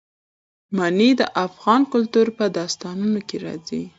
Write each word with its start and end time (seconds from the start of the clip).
منی 0.77 1.09
د 1.19 1.21
افغان 1.45 1.81
کلتور 1.93 2.27
په 2.37 2.45
داستانونو 2.57 3.19
کې 3.27 3.37
راځي. 3.45 3.83